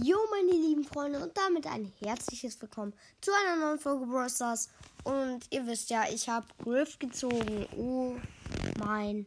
Jo, 0.00 0.16
meine 0.30 0.52
lieben 0.52 0.84
Freunde, 0.84 1.18
und 1.18 1.36
damit 1.36 1.66
ein 1.66 1.92
herzliches 1.98 2.62
Willkommen 2.62 2.94
zu 3.20 3.32
einer 3.32 3.56
neuen 3.56 3.80
Folge 3.80 4.06
Brawl 4.06 4.30
Stars. 4.30 4.68
Und 5.02 5.40
ihr 5.50 5.66
wisst 5.66 5.90
ja, 5.90 6.04
ich 6.08 6.28
habe 6.28 6.46
Griff 6.62 7.00
gezogen. 7.00 7.66
Oh 7.76 8.14
mein 8.78 9.26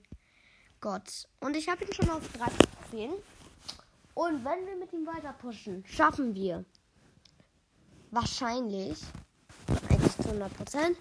Gott. 0.79 1.27
Und 1.41 1.57
ich 1.57 1.67
habe 1.67 1.83
ihn 1.83 1.91
schon 1.91 2.09
auf 2.09 2.25
3 2.31 2.45
Trophäen. 2.45 3.11
Und 4.13 4.45
wenn 4.45 4.65
wir 4.65 4.77
mit 4.77 4.93
ihm 4.93 5.05
weiter 5.05 5.33
pushen, 5.33 5.83
schaffen 5.85 6.33
wir 6.35 6.63
wahrscheinlich, 8.11 8.97
eigentlich 9.89 10.15
zu 10.15 10.29
100%, 10.29 10.95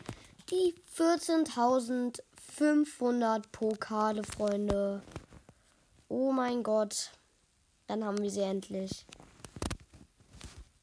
die 0.51 0.75
14.500 0.97 3.43
Pokale, 3.53 4.25
Freunde. 4.25 5.01
Oh 6.09 6.33
mein 6.33 6.65
Gott. 6.65 7.13
Dann 7.87 8.05
haben 8.05 8.21
wir 8.21 8.31
sie 8.31 8.41
endlich. 8.41 9.07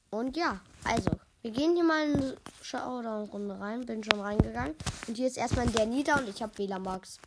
Und 0.09 0.37
ja, 0.37 0.61
also, 0.83 1.11
wir 1.41 1.51
gehen 1.51 1.75
hier 1.75 1.83
mal 1.83 2.09
in 2.09 2.37
Showdown-Runde 2.61 3.59
rein. 3.59 3.85
Bin 3.85 4.03
schon 4.03 4.19
reingegangen. 4.19 4.75
Und 5.07 5.15
hier 5.15 5.27
ist 5.27 5.37
erstmal 5.37 5.67
der 5.67 5.85
Nieder 5.85 6.17
und 6.17 6.29
ich 6.29 6.41
habe 6.41 6.57
WLAN-Max. 6.57 7.19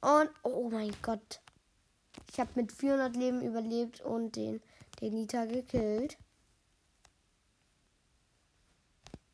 Und, 0.00 0.30
oh 0.42 0.68
mein 0.70 0.94
Gott. 1.02 1.40
Ich 2.30 2.40
habe 2.40 2.50
mit 2.54 2.72
400 2.72 3.16
Leben 3.16 3.42
überlebt 3.42 4.00
und 4.00 4.36
den, 4.36 4.62
den 5.00 5.14
Nita 5.14 5.44
gekillt. 5.44 6.16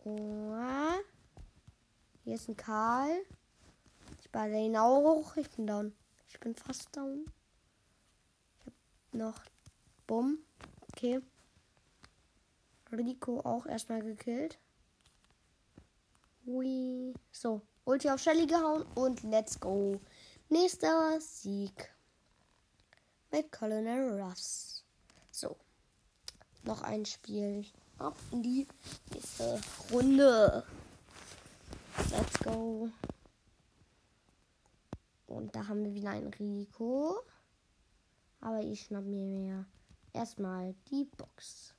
Oh. 0.05 0.55
Hier 2.25 2.35
ist 2.35 2.49
ein 2.49 2.57
Karl. 2.57 3.25
Ich 4.21 4.31
balle 4.31 4.59
ihn 4.59 4.77
auch 4.77 5.01
hoch. 5.01 5.37
Ich 5.37 5.51
bin 5.51 5.67
down. 5.67 5.95
Ich 6.29 6.41
bin 6.41 6.55
fast 6.55 6.95
down 6.97 7.27
noch 9.15 9.41
Bumm. 10.07 10.39
Okay. 10.93 11.21
Rico 12.95 13.41
auch 13.41 13.67
erstmal 13.67 14.03
gekillt. 14.03 14.59
Hui. 16.47 17.15
So, 17.33 17.63
Ulti 17.85 18.11
auf 18.11 18.21
Shelly 18.21 18.47
gehauen 18.47 18.85
und 18.95 19.23
let's 19.25 19.59
go. 19.59 20.01
Nächster 20.49 21.21
Sieg. 21.21 21.93
Mit 23.31 23.51
Colonel 23.51 24.21
Russ. 24.21 24.85
So. 25.31 25.57
Noch 26.65 26.83
ein 26.83 27.05
Spiel. 27.05 27.67
Ab 27.99 28.17
in 28.31 28.43
die 28.43 28.67
nächste 29.13 29.61
Runde. 29.93 30.65
Let's 32.11 32.39
go. 32.43 32.89
Und 35.27 35.55
da 35.55 35.67
haben 35.67 35.85
wir 35.85 35.95
wieder 35.95 36.11
einen 36.11 36.33
Rico. 36.33 37.21
Aber 38.41 38.61
ich 38.61 38.83
schnapp 38.83 39.05
mir 39.05 39.27
mehr. 39.27 39.65
Erstmal 40.13 40.75
die 40.91 41.05
Box. 41.17 41.74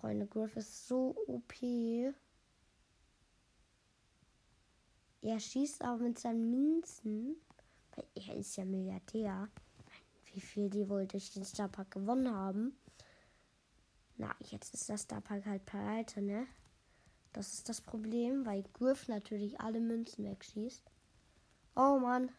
Freunde, 0.00 0.26
Griff 0.26 0.56
ist 0.56 0.86
so 0.86 1.16
OP. 1.26 1.54
Er 5.22 5.40
schießt 5.40 5.82
aber 5.82 6.04
mit 6.04 6.18
seinen 6.18 6.50
Münzen. 6.50 7.36
Weil 7.94 8.04
er 8.14 8.36
ist 8.36 8.56
ja 8.56 8.64
Milliardär. 8.64 9.48
Wie 10.32 10.40
viel 10.40 10.70
die 10.70 10.88
wohl 10.88 11.06
durch 11.06 11.32
den 11.32 11.44
Starpark 11.44 11.90
gewonnen 11.90 12.32
haben. 12.32 12.78
Na, 14.16 14.34
jetzt 14.40 14.74
ist 14.74 14.88
das 14.88 15.02
Starpark 15.02 15.46
halt 15.46 15.64
pleite, 15.64 16.22
ne? 16.22 16.46
Das 17.32 17.54
ist 17.54 17.68
das 17.68 17.80
Problem, 17.80 18.46
weil 18.46 18.64
Griff 18.72 19.08
natürlich 19.08 19.60
alle 19.60 19.80
Münzen 19.80 20.24
wegschießt. 20.24 20.82
Oh 21.76 21.98
Mann. 21.98 22.30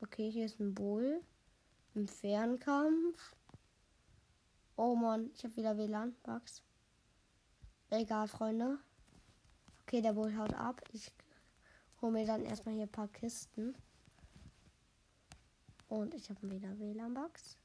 Okay, 0.00 0.30
hier 0.30 0.46
ist 0.46 0.60
ein 0.60 0.74
Bull. 0.74 1.22
Im 1.94 2.08
Fernkampf. 2.08 3.36
Oh 4.76 4.96
Mann, 4.96 5.30
ich 5.32 5.44
habe 5.44 5.56
wieder 5.56 5.76
WLAN-Bugs. 5.78 6.62
Egal, 7.90 8.26
Freunde. 8.26 8.78
Okay, 9.82 10.02
der 10.02 10.12
Bull 10.12 10.36
haut 10.36 10.52
ab. 10.54 10.82
Ich 10.92 11.12
hole 12.02 12.12
mir 12.12 12.26
dann 12.26 12.44
erstmal 12.44 12.74
hier 12.74 12.84
ein 12.84 12.90
paar 12.90 13.06
Kisten. 13.08 13.76
Und 15.88 16.14
ich 16.14 16.28
habe 16.28 16.50
wieder 16.50 16.76
WLAN-Bugs. 16.80 17.56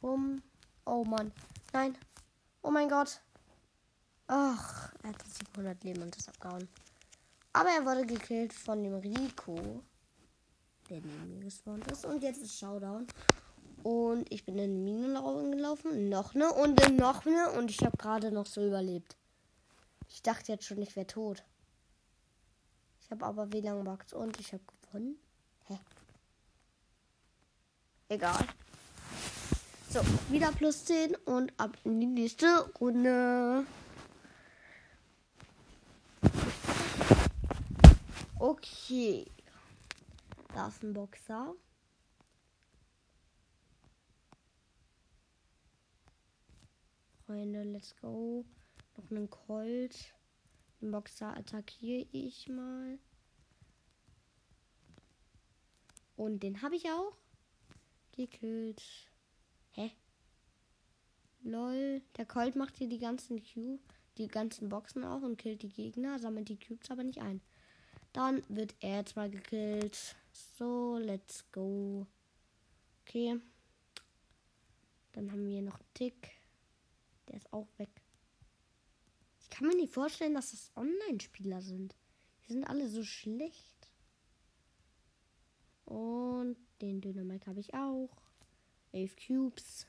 Um. 0.00 0.42
Oh 0.84 1.04
Mann. 1.04 1.30
Nein. 1.72 1.96
Oh 2.62 2.72
mein 2.72 2.88
Gott. 2.88 3.20
Ach, 4.26 4.92
er 5.04 5.10
hat 5.10 5.22
700 5.22 5.84
Leben 5.84 6.02
und 6.02 6.16
ist 6.16 6.28
abgehauen. 6.28 6.68
Aber 7.52 7.68
er 7.70 7.84
wurde 7.86 8.04
gekillt 8.04 8.52
von 8.52 8.82
dem 8.82 8.94
Rico 8.94 9.84
der 10.88 11.00
neben 11.00 11.34
mir 11.34 11.44
gespawnt 11.44 11.90
ist. 11.90 12.04
Und 12.04 12.22
jetzt 12.22 12.42
ist 12.42 12.58
Showdown. 12.58 13.06
Und 13.82 14.30
ich 14.32 14.44
bin 14.44 14.58
in 14.58 14.74
die 14.74 14.92
Minen 14.92 15.14
gelaufen. 15.52 16.08
Noch 16.08 16.34
eine 16.34 16.52
und 16.52 16.96
noch 16.98 17.24
eine. 17.26 17.50
Und 17.52 17.70
ich 17.70 17.80
habe 17.84 17.96
gerade 17.96 18.32
noch 18.32 18.46
so 18.46 18.66
überlebt. 18.66 19.16
Ich 20.08 20.22
dachte 20.22 20.52
jetzt 20.52 20.64
schon, 20.64 20.80
ich 20.82 20.96
wäre 20.96 21.06
tot. 21.06 21.44
Ich 23.02 23.10
habe 23.10 23.24
aber 23.24 23.52
WLAN-Bugs 23.52 24.12
und 24.12 24.38
ich 24.40 24.52
habe 24.52 24.62
gewonnen. 24.82 25.18
Hä? 25.66 25.78
Egal. 28.08 28.46
So, 29.90 30.00
wieder 30.30 30.52
plus 30.52 30.84
10 30.84 31.14
und 31.24 31.52
ab 31.58 31.76
in 31.84 32.00
die 32.00 32.06
nächste 32.06 32.70
Runde. 32.78 33.64
Okay. 38.38 39.26
Boxer. 40.82 41.54
Freunde, 47.24 47.62
let's 47.62 47.94
go. 48.00 48.44
Noch 48.96 49.10
einen 49.10 49.30
Colt. 49.30 50.14
Den 50.80 50.90
Boxer 50.90 51.36
attackiere 51.36 52.08
ich 52.10 52.48
mal. 52.48 52.98
Und 56.16 56.42
den 56.42 56.60
habe 56.60 56.74
ich 56.74 56.90
auch 56.90 57.16
gekillt. 58.10 58.82
Hä? 59.70 59.92
Lol. 61.42 62.02
Der 62.16 62.26
Colt 62.26 62.56
macht 62.56 62.76
hier 62.78 62.88
die 62.88 62.98
ganzen 62.98 63.40
Q, 63.44 63.78
die 64.16 64.26
ganzen 64.26 64.68
Boxen 64.68 65.04
auch 65.04 65.22
und 65.22 65.36
killt 65.36 65.62
die 65.62 65.68
Gegner, 65.68 66.18
sammelt 66.18 66.48
die 66.48 66.58
Cubes 66.58 66.90
aber 66.90 67.04
nicht 67.04 67.20
ein. 67.20 67.40
Dann 68.12 68.42
wird 68.48 68.74
er 68.80 68.96
jetzt 68.96 69.14
mal 69.14 69.30
gekillt. 69.30 70.16
So, 70.38 70.98
let's 70.98 71.44
go. 71.50 72.06
Okay. 73.02 73.40
Dann 75.12 75.32
haben 75.32 75.48
wir 75.48 75.62
noch 75.62 75.78
einen 75.78 75.94
Tick. 75.94 76.30
Der 77.26 77.36
ist 77.36 77.52
auch 77.52 77.66
weg. 77.76 77.90
Ich 79.40 79.50
kann 79.50 79.66
mir 79.66 79.74
nicht 79.74 79.92
vorstellen, 79.92 80.34
dass 80.34 80.52
das 80.52 80.70
Online-Spieler 80.76 81.60
sind. 81.60 81.96
Die 82.46 82.52
sind 82.52 82.64
alle 82.64 82.88
so 82.88 83.02
schlecht. 83.02 83.90
Und 85.84 86.56
den 86.80 87.00
Dynamik 87.00 87.46
habe 87.46 87.60
ich 87.60 87.74
auch. 87.74 88.10
Elf 88.92 89.16
Cubes. 89.16 89.86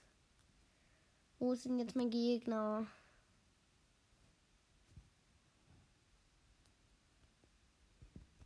Wo 1.37 1.53
ist 1.53 1.65
denn 1.65 1.79
jetzt 1.79 1.95
mein 1.95 2.09
Gegner? 2.09 2.87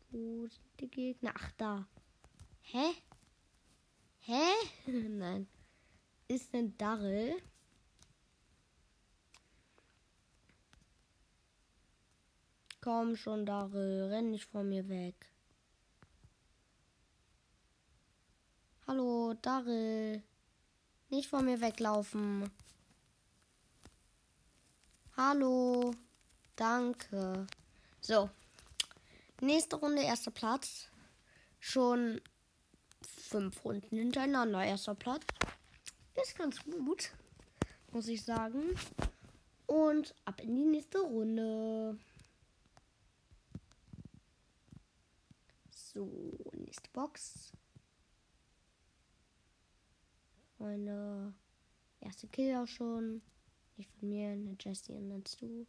Wo 0.10 0.48
sind 0.48 0.80
die 0.80 0.90
Gegner? 0.90 1.34
Ach, 1.36 1.52
da. 1.58 1.88
Hä? 2.72 2.94
Hä? 4.20 4.44
Nein. 4.92 5.48
Ist 6.28 6.54
denn 6.54 6.78
Darrell? 6.78 7.42
Komm 12.82 13.16
schon, 13.16 13.46
Darrell. 13.46 14.10
Renn 14.10 14.32
nicht 14.32 14.46
vor 14.46 14.64
mir 14.64 14.88
weg. 14.90 15.16
Hallo, 18.88 19.34
Darrell. 19.42 20.24
Nicht 21.10 21.30
vor 21.30 21.42
mir 21.42 21.62
weglaufen. 21.62 22.50
Hallo. 25.16 25.94
Danke. 26.56 27.48
So, 28.02 28.30
Nächste 29.44 29.76
Runde, 29.76 30.02
erster 30.02 30.32
Platz. 30.32 30.88
Schon 31.60 32.22
fünf 33.34 33.66
Runden 33.66 33.98
hintereinander, 33.98 34.64
erster 34.64 34.94
Platz. 34.94 35.24
Ist 36.22 36.38
ganz 36.38 36.64
gut, 36.64 37.12
muss 37.92 38.08
ich 38.08 38.24
sagen. 38.24 38.76
Und 39.66 40.14
ab 40.24 40.40
in 40.40 40.56
die 40.56 40.66
nächste 40.66 41.00
Runde. 41.00 41.98
So, 45.72 46.38
nächste 46.54 46.92
Box. 46.92 47.52
Meine 50.60 51.34
erste 52.02 52.28
Kill 52.28 52.56
auch 52.56 52.68
schon. 52.68 53.24
Nicht 53.78 53.90
von 53.98 54.10
mir, 54.10 54.30
eine 54.30 54.56
Jessie 54.60 54.94
und 54.94 55.10
dann 55.10 55.24
du. 55.40 55.66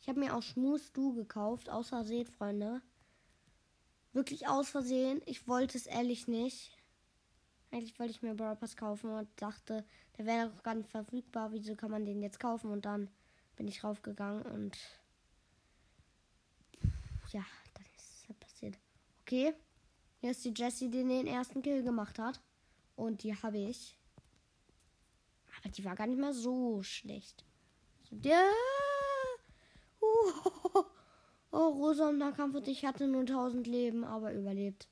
Ich 0.00 0.08
habe 0.08 0.18
mir 0.18 0.34
auch 0.34 0.42
Schmus 0.42 0.92
Du 0.92 1.14
gekauft, 1.14 1.70
außer 1.70 2.02
seht, 2.02 2.28
Freunde. 2.30 2.82
Wirklich 4.12 4.48
aus 4.48 4.68
Versehen. 4.68 5.22
Ich 5.26 5.48
wollte 5.48 5.78
es 5.78 5.86
ehrlich 5.86 6.28
nicht. 6.28 6.76
Eigentlich 7.70 7.98
wollte 7.98 8.12
ich 8.12 8.22
mir 8.22 8.34
Brawl 8.34 8.56
Pass 8.56 8.76
kaufen 8.76 9.10
und 9.10 9.28
dachte, 9.36 9.84
der 10.18 10.26
wäre 10.26 10.50
doch 10.50 10.62
gar 10.62 10.74
nicht 10.74 10.90
verfügbar. 10.90 11.52
Wieso 11.52 11.74
kann 11.74 11.90
man 11.90 12.04
den 12.04 12.20
jetzt 12.22 12.38
kaufen? 12.38 12.70
Und 12.70 12.84
dann 12.84 13.08
bin 13.56 13.66
ich 13.66 13.82
raufgegangen 13.82 14.42
und 14.42 14.76
ja, 17.32 17.44
dann 17.74 17.86
ist 17.96 18.12
es 18.12 18.28
halt 18.28 18.40
passiert. 18.40 18.78
Okay, 19.22 19.54
hier 20.20 20.30
ist 20.30 20.44
die 20.44 20.52
Jessie, 20.54 20.90
die 20.90 21.02
den 21.02 21.26
ersten 21.26 21.62
Kill 21.62 21.82
gemacht 21.82 22.18
hat. 22.18 22.40
Und 22.94 23.22
die 23.22 23.34
habe 23.34 23.58
ich. 23.58 23.98
Aber 25.58 25.70
die 25.70 25.84
war 25.84 25.96
gar 25.96 26.06
nicht 26.06 26.20
mehr 26.20 26.34
so 26.34 26.82
schlecht. 26.82 27.44
Der. 28.10 28.50
Oh, 31.54 31.68
Rosa 31.68 32.08
im 32.08 32.16
Nahkampf 32.16 32.54
und 32.54 32.66
ich 32.66 32.86
hatte 32.86 33.06
nur 33.06 33.20
1000 33.20 33.66
Leben, 33.66 34.04
aber 34.04 34.32
überlebt. 34.32 34.88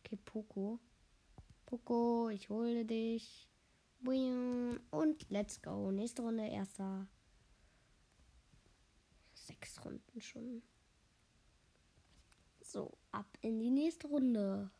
Okay, 0.00 0.18
Poco. 0.24 0.78
Poco, 1.64 2.28
ich 2.28 2.50
hole 2.50 2.84
dich. 2.84 3.48
Und 4.04 5.30
let's 5.30 5.62
go. 5.62 5.90
Nächste 5.90 6.22
Runde, 6.22 6.46
erster. 6.46 7.08
Sechs 9.32 9.82
Runden 9.84 10.20
schon. 10.20 10.62
So, 12.60 12.98
ab 13.12 13.26
in 13.40 13.58
die 13.58 13.70
nächste 13.70 14.08
Runde. 14.08 14.70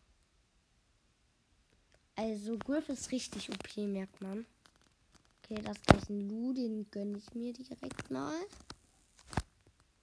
Also, 2.14 2.58
Griff 2.58 2.88
ist 2.90 3.10
richtig 3.12 3.50
OP, 3.50 3.76
merkt 3.78 4.20
man. 4.20 4.44
Okay, 5.48 5.62
das 5.62 5.76
ist 5.96 6.10
ein 6.10 6.28
Lu, 6.28 6.52
den 6.52 6.90
gönne 6.90 7.18
ich 7.18 7.32
mir 7.32 7.52
direkt 7.52 8.10
mal. 8.10 8.34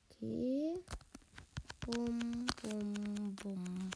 Okay. 0.09 0.79
Bum, 1.85 2.47
bum, 2.61 3.35
bum. 3.35 3.91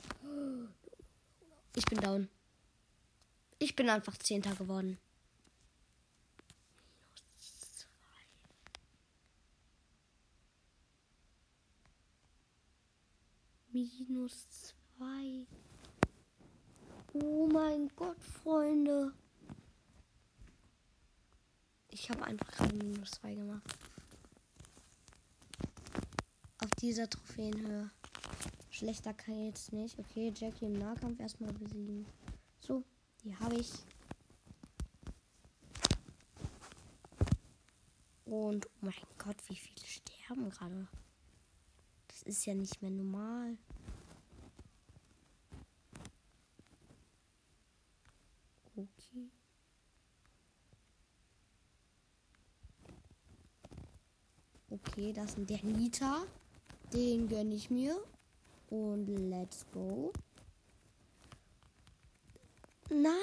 Ich 1.73 1.85
bin 1.85 2.01
down. 2.01 2.27
Ich 3.59 3.77
bin 3.77 3.89
einfach 3.89 4.17
Zehnter 4.17 4.53
geworden. 4.55 4.97
Minus 13.71 14.49
zwei. 14.49 15.47
Oh 17.13 17.47
mein 17.47 17.89
Gott, 17.95 18.21
Freunde. 18.43 19.13
Ich 21.89 22.09
habe 22.09 22.23
einfach 22.23 22.47
gerade 22.51 22.75
minus 22.75 23.11
zwei 23.11 23.33
gemacht. 23.33 23.63
Auf 26.59 26.71
dieser 26.79 27.09
Trophäenhöhe. 27.09 27.89
Schlechter 28.69 29.13
kann 29.13 29.45
jetzt 29.45 29.73
nicht. 29.73 29.97
Okay, 29.97 30.31
Jackie 30.35 30.65
im 30.65 30.73
Nahkampf 30.73 31.19
erstmal 31.19 31.51
besiegen. 31.53 32.05
So, 32.59 32.83
die 33.23 33.35
habe 33.35 33.55
ich. 33.55 33.71
Und 38.25 38.65
oh 38.65 38.69
mein 38.81 38.93
Gott, 39.17 39.37
wie 39.47 39.55
viele 39.55 39.85
sterben 39.85 40.49
gerade. 40.49 40.87
Das 42.07 42.23
ist 42.23 42.45
ja 42.45 42.53
nicht 42.53 42.81
mehr 42.81 42.91
normal. 42.91 43.57
Okay. 48.75 49.31
Okay, 54.69 55.13
das 55.13 55.35
ist 55.35 55.49
der 55.49 55.63
Nita. 55.63 56.23
Den 56.91 57.29
gönne 57.29 57.55
ich 57.55 57.69
mir. 57.69 57.97
Und 58.69 59.07
let's 59.29 59.65
go. 59.71 60.11
Nein! 62.89 63.15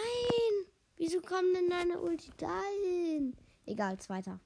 Wieso 0.96 1.20
kommt 1.20 1.54
denn 1.54 1.68
deine 1.68 2.00
Ulti 2.00 2.30
dahin? 2.38 3.36
Egal, 3.66 3.98
zweiter. 3.98 4.40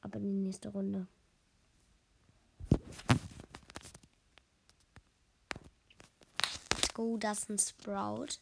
Aber 0.00 0.16
in 0.16 0.24
die 0.24 0.46
nächste 0.46 0.68
Runde. 0.68 1.08
Let's 6.70 6.94
go, 6.94 7.16
das 7.16 7.38
ist 7.38 7.50
ein 7.50 7.58
Sprout. 7.58 8.38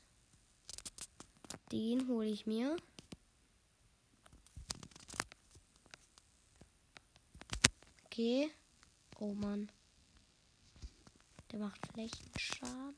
Den 1.71 2.09
hole 2.09 2.29
ich 2.29 2.47
mir. 2.47 2.77
Okay. 8.23 8.53
Oh 9.19 9.35
Mann. 9.35 9.69
Der 11.51 11.59
macht 11.59 11.85
Flächenschaden. 11.89 12.95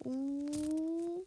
Uh. 0.00 1.24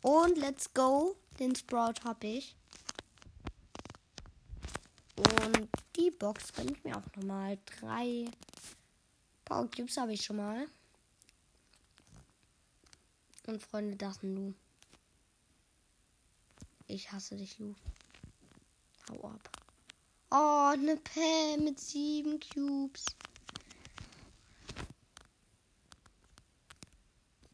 Und 0.00 0.38
let's 0.38 0.72
go. 0.72 1.14
Den 1.38 1.54
Sprout 1.54 2.02
habe 2.02 2.26
ich. 2.28 2.56
Und 5.16 5.68
die 5.96 6.10
Box 6.12 6.50
bringt 6.50 6.82
mir 6.82 6.96
auch 6.96 7.14
nochmal. 7.14 7.58
Drei 7.78 8.24
Power 9.44 9.70
Cubes 9.70 9.98
habe 9.98 10.14
ich 10.14 10.24
schon 10.24 10.36
mal. 10.36 10.66
Und 13.46 13.62
Freunde, 13.62 13.96
ein 14.22 14.34
Lu. 14.34 14.54
Ich 16.88 17.12
hasse 17.12 17.36
dich, 17.36 17.58
Lu. 17.58 17.74
Hau 19.08 19.28
ab. 19.28 19.50
Oh, 20.32 20.70
eine 20.72 20.96
Pam 20.96 21.64
mit 21.64 21.78
sieben 21.78 22.40
Cubes. 22.40 23.04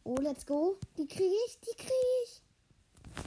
Oh, 0.05 0.17
let's 0.17 0.47
go. 0.47 0.79
Die 0.97 1.07
kriege 1.07 1.35
ich, 1.47 1.61
die 1.61 1.77
kriege 1.77 1.93
ich. 2.25 2.43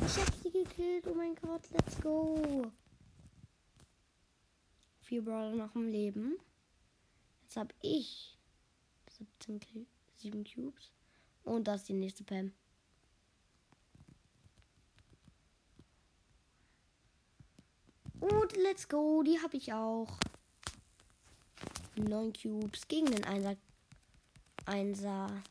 Ich 0.05 0.17
hab 0.17 0.33
sie 0.41 0.51
gekillt. 0.51 1.05
Oh 1.07 1.13
mein 1.13 1.35
Gott, 1.35 1.69
let's 1.69 2.01
go. 2.01 2.71
Vier 5.01 5.23
Brawler 5.23 5.55
noch 5.55 5.75
im 5.75 5.87
Leben. 5.87 6.37
Jetzt 7.43 7.57
habe 7.57 7.75
ich 7.81 8.39
17 9.11 9.87
7 10.17 10.43
Cubes. 10.43 10.94
Und 11.45 11.67
das 11.67 11.81
ist 11.81 11.89
die 11.89 11.93
nächste 11.93 12.23
Pam. 12.23 12.51
Und 18.19 18.57
let's 18.57 18.89
go, 18.89 19.21
die 19.21 19.39
habe 19.39 19.55
ich 19.55 19.71
auch. 19.71 20.19
9 21.95 22.33
Cubes 22.33 22.87
gegen 22.87 23.05
den 23.05 23.23
Einser. 23.23 23.55
Einser. 24.65 25.43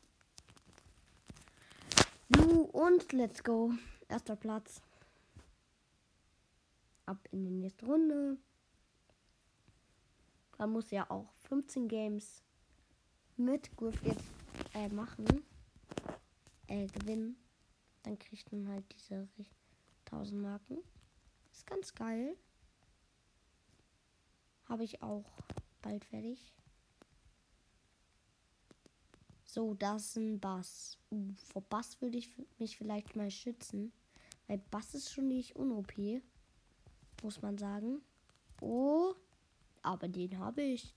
Lu 2.27 2.63
und 2.63 3.13
let's 3.13 3.41
go. 3.41 3.71
Erster 4.09 4.35
Platz. 4.35 4.81
Ab 7.05 7.17
in 7.31 7.45
die 7.45 7.51
nächste 7.51 7.85
Runde. 7.85 8.37
Man 10.57 10.71
muss 10.71 10.91
ja 10.91 11.09
auch 11.09 11.31
15 11.47 11.87
Games 11.87 12.43
mit 13.37 13.75
Griff 13.77 14.01
jetzt 14.03 14.23
äh, 14.73 14.89
machen 14.89 15.45
äh, 16.67 16.87
gewinnen, 16.87 17.37
dann 18.03 18.17
kriegt 18.19 18.51
man 18.51 18.67
halt 18.67 18.85
diese 18.93 19.27
1000 20.05 20.41
Marken. 20.41 20.77
Ist 21.51 21.65
ganz 21.65 21.93
geil. 21.93 22.35
Habe 24.65 24.83
ich 24.83 25.01
auch 25.01 25.25
bald 25.81 26.05
fertig. 26.05 26.53
So, 29.43 29.73
das 29.73 30.07
ist 30.07 30.17
ein 30.17 30.39
Bass. 30.39 30.97
Uh, 31.11 31.33
vor 31.35 31.61
Bass 31.61 32.01
würde 32.01 32.17
ich 32.17 32.29
mich 32.59 32.77
vielleicht 32.77 33.15
mal 33.15 33.31
schützen. 33.31 33.93
Weil 34.47 34.57
Bass 34.69 34.93
ist 34.93 35.13
schon 35.13 35.29
nicht 35.29 35.55
un-OP. 35.55 35.93
Muss 37.23 37.41
man 37.41 37.57
sagen. 37.57 38.01
Oh, 38.59 39.13
aber 39.81 40.07
den 40.07 40.37
habe 40.39 40.61
ich. 40.61 40.93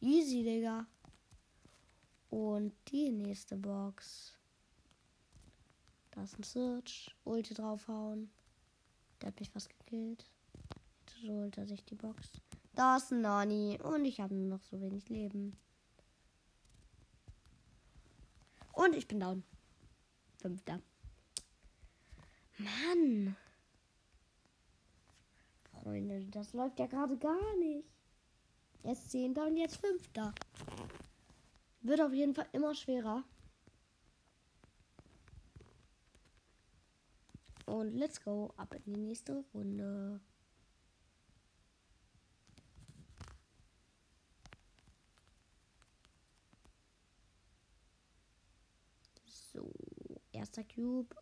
Easy, 0.00 0.44
Digga. 0.44 0.86
Und 2.30 2.72
die 2.88 3.10
nächste 3.10 3.56
Box. 3.56 4.36
Da 6.16 6.22
ist 6.22 6.38
ein 6.38 6.42
Search. 6.42 7.14
Ulti 7.24 7.52
draufhauen. 7.52 8.30
Der 9.20 9.28
hat 9.28 9.38
mich 9.38 9.50
fast 9.50 9.68
gekillt. 9.68 10.24
Jetzt 11.00 11.22
holt 11.28 11.58
er 11.58 11.66
sich 11.66 11.84
die 11.84 11.94
Box. 11.94 12.40
Da 12.74 12.96
ist 12.96 13.12
ein 13.12 13.20
Nani. 13.20 13.78
Und 13.82 14.06
ich 14.06 14.18
habe 14.20 14.34
nur 14.34 14.48
noch 14.48 14.62
so 14.62 14.80
wenig 14.80 15.10
Leben. 15.10 15.58
Und 18.72 18.94
ich 18.94 19.06
bin 19.06 19.20
down. 19.20 19.44
Fünfter. 20.38 20.80
Mann. 22.56 23.36
Freunde, 25.82 26.24
das 26.30 26.54
läuft 26.54 26.78
ja 26.78 26.86
gerade 26.86 27.18
gar 27.18 27.56
nicht. 27.58 27.84
Jetzt 28.82 29.10
zehnter 29.10 29.46
und 29.46 29.58
jetzt 29.58 29.76
fünfter. 29.76 30.34
Wird 31.82 32.00
auf 32.00 32.14
jeden 32.14 32.34
Fall 32.34 32.48
immer 32.52 32.74
schwerer. 32.74 33.22
Und 37.66 37.96
let's 37.96 38.22
go 38.22 38.54
ab 38.56 38.74
in 38.74 38.94
die 38.94 39.00
nächste 39.00 39.44
Runde. 39.52 40.20
So, 49.52 49.72
erster 50.32 50.62
Cube. 50.62 51.14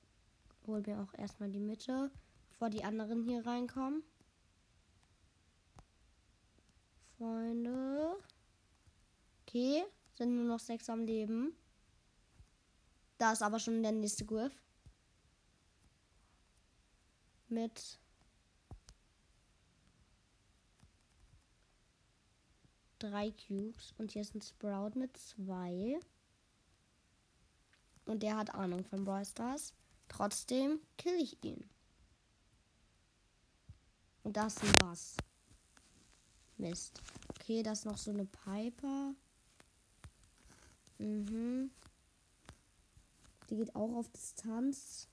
Holen 0.66 0.86
wir 0.86 1.00
auch 1.00 1.18
erstmal 1.18 1.50
die 1.50 1.60
Mitte, 1.60 2.10
bevor 2.50 2.68
die 2.68 2.84
anderen 2.84 3.22
hier 3.22 3.46
reinkommen. 3.46 4.02
Freunde. 7.16 8.16
Okay, 9.42 9.84
sind 10.14 10.36
nur 10.36 10.46
noch 10.46 10.60
sechs 10.60 10.90
am 10.90 11.04
Leben. 11.04 11.54
Da 13.16 13.32
ist 13.32 13.42
aber 13.42 13.58
schon 13.58 13.82
der 13.82 13.92
nächste 13.92 14.24
Griff. 14.26 14.52
Mit 17.48 17.98
drei 22.98 23.32
Cubes. 23.32 23.94
Und 23.98 24.12
hier 24.12 24.22
ist 24.22 24.34
ein 24.34 24.42
Sprout 24.42 24.98
mit 24.98 25.16
zwei. 25.16 25.98
Und 28.06 28.22
der 28.22 28.36
hat 28.36 28.54
Ahnung 28.54 28.84
von 28.84 29.04
Brawl 29.04 29.24
Stars. 29.24 29.72
Trotzdem 30.08 30.80
kill 30.96 31.14
ich 31.20 31.42
ihn. 31.42 31.68
Und 34.22 34.36
das 34.36 34.56
ist 34.56 34.64
ein 34.64 34.78
Bass. 34.78 35.16
Mist. 36.56 37.02
Okay, 37.30 37.62
das 37.62 37.80
ist 37.80 37.84
noch 37.84 37.98
so 37.98 38.10
eine 38.10 38.24
Piper. 38.24 39.14
Mhm. 40.98 41.70
Die 43.50 43.56
geht 43.56 43.74
auch 43.74 43.94
auf 43.96 44.08
Distanz. 44.08 45.08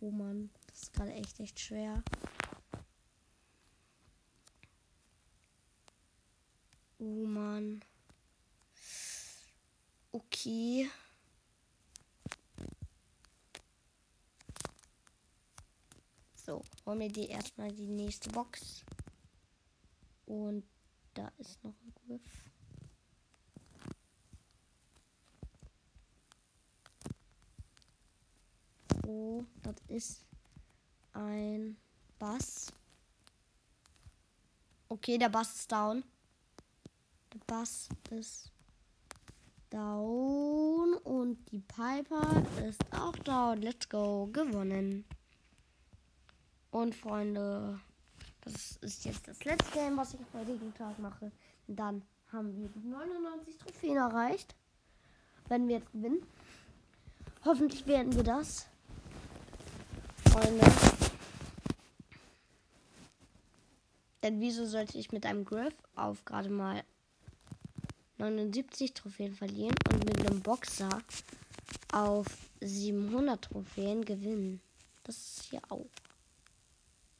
Oh 0.00 0.10
Mann, 0.10 0.50
das 0.76 0.82
ist 0.82 0.92
gerade 0.92 1.12
echt, 1.14 1.40
echt 1.40 1.58
schwer. 1.58 2.02
Oh 6.98 7.24
Mann. 7.24 7.82
Okay. 10.12 10.90
So, 16.34 16.62
holen 16.84 17.00
wir 17.00 17.08
die 17.08 17.28
erstmal 17.28 17.72
die 17.72 17.88
nächste 17.88 18.28
Box. 18.28 18.84
Und 20.26 20.62
da 21.14 21.32
ist 21.38 21.64
noch 21.64 21.72
ein 21.72 21.94
Griff. 21.94 22.44
Oh, 29.06 29.42
das 29.62 29.76
ist 29.88 30.25
ein 31.16 31.76
Bass. 32.18 32.72
Okay, 34.88 35.18
der 35.18 35.28
Bass 35.28 35.54
ist 35.56 35.72
down. 35.72 36.04
Der 37.32 37.40
Bass 37.46 37.88
ist 38.10 38.52
down 39.70 40.94
und 41.04 41.44
die 41.50 41.60
Piper 41.60 42.42
ist 42.66 42.80
auch 42.92 43.16
down. 43.16 43.62
Let's 43.62 43.88
go, 43.88 44.28
gewonnen. 44.32 45.04
Und 46.70 46.94
Freunde, 46.94 47.80
das 48.42 48.76
ist 48.82 49.04
jetzt 49.04 49.26
das 49.26 49.44
letzte 49.44 49.72
Game, 49.72 49.96
was 49.96 50.14
ich 50.14 50.20
am 50.20 50.40
heutigen 50.40 50.72
Tag 50.74 50.98
mache. 50.98 51.32
Dann 51.66 52.02
haben 52.32 52.54
wir 52.56 52.70
99 52.82 53.58
Trophäen 53.58 53.96
erreicht. 53.96 54.54
Wenn 55.48 55.68
wir 55.68 55.78
jetzt 55.78 55.92
gewinnen. 55.92 56.22
Hoffentlich 57.44 57.86
werden 57.86 58.14
wir 58.14 58.24
das. 58.24 58.66
Freunde. 60.30 60.95
Denn 64.26 64.40
wieso 64.40 64.66
sollte 64.66 64.98
ich 64.98 65.12
mit 65.12 65.24
einem 65.24 65.44
Griff 65.44 65.72
auf 65.94 66.24
gerade 66.24 66.48
mal 66.48 66.82
79 68.18 68.92
Trophäen 68.92 69.32
verlieren 69.32 69.76
und 69.92 70.04
mit 70.04 70.18
einem 70.18 70.42
Boxer 70.42 70.88
auf 71.92 72.26
700 72.60 73.40
Trophäen 73.40 74.04
gewinnen? 74.04 74.60
Das 75.04 75.16
ist 75.16 75.42
hier 75.44 75.62
auch 75.68 75.86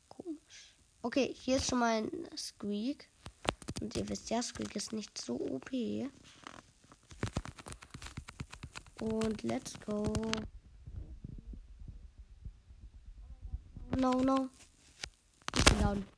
komisch. 0.08 0.75
Okay, 1.02 1.32
hier 1.32 1.58
ist 1.58 1.70
schon 1.70 1.78
mal 1.78 2.02
ein 2.02 2.10
Squeak. 2.36 3.08
Und 3.80 3.96
ihr 3.96 4.08
wisst 4.08 4.28
ja, 4.30 4.42
Squeak 4.42 4.75
ist 4.75 4.92
nicht 4.92 5.16
so 5.16 5.34
OP. 5.36 5.70
Und 9.00 9.42
let's 9.44 9.75
go. 9.78 10.12
No, 13.96 14.10
no. 14.10 14.48
Ich 15.56 15.64
bin 15.66 15.78
down. 15.78 16.15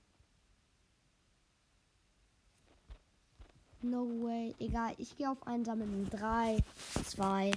No 3.89 4.07
way. 4.23 4.55
Egal, 4.59 4.93
ich 4.99 5.17
gehe 5.17 5.31
auf 5.31 5.47
einsammeln. 5.47 6.07
3, 6.11 6.59
2, 7.07 7.53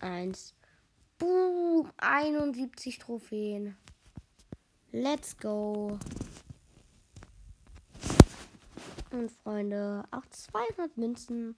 1. 0.00 0.54
Boom. 1.18 1.90
71 1.98 2.98
Trophäen. 2.98 3.76
Let's 4.92 5.36
go. 5.36 5.98
Und 9.10 9.30
Freunde, 9.30 10.04
auch 10.10 10.24
200 10.30 10.96
Münzen. 10.96 11.54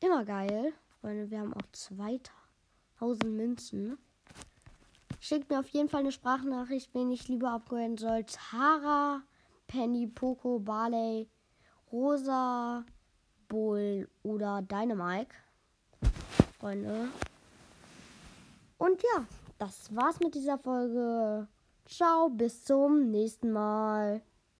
Immer 0.00 0.24
geil. 0.24 0.72
Freunde, 1.00 1.30
wir 1.30 1.40
haben 1.40 1.52
auch 1.52 1.70
2000 1.72 3.24
Münzen. 3.24 3.98
Schickt 5.20 5.50
mir 5.50 5.60
auf 5.60 5.68
jeden 5.68 5.90
Fall 5.90 6.00
eine 6.00 6.12
Sprachnachricht, 6.12 6.94
wen 6.94 7.10
ich 7.10 7.28
lieber 7.28 7.50
abgeholen 7.50 7.98
soll. 7.98 8.24
Tara, 8.24 9.22
Penny, 9.66 10.06
Poco, 10.06 10.58
Barley, 10.58 11.28
Rosa, 11.92 12.86
Bull 13.50 14.08
oder 14.22 14.62
Dynamike. 14.62 15.34
Freunde. 16.58 17.08
Und 18.78 19.02
ja, 19.02 19.26
das 19.58 19.94
war's 19.94 20.20
mit 20.20 20.34
dieser 20.34 20.56
Folge. 20.56 21.48
Ciao, 21.84 22.30
bis 22.30 22.64
zum 22.64 23.10
nächsten 23.10 23.52
Mal. 23.52 24.22